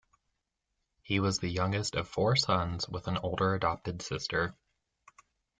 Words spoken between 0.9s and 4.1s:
He was the youngest of four sons, with an older adopted